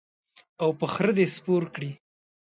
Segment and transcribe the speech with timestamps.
[0.61, 1.91] او په خره دې سپور کړي.